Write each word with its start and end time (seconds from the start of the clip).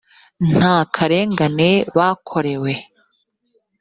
nta 0.57 0.73
karengane 0.95 1.69
bakorewe 1.97 2.73